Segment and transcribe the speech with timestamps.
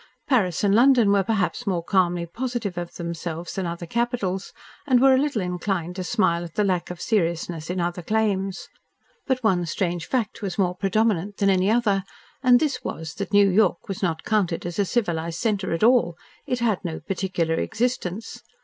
[0.27, 4.51] Paris and London were perhaps more calmly positive of themselves than other capitals,
[4.87, 8.67] and were a little inclined to smile at the lack of seriousness in other claims.
[9.27, 12.03] But one strange fact was more predominant than any other,
[12.41, 16.17] and this was that New York was not counted as a civilised centre at all;
[16.47, 18.41] it had no particular existence.